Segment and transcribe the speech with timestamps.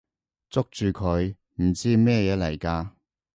[0.49, 1.35] 捉住佢！
[1.61, 2.89] 唔知咩嘢嚟㗎！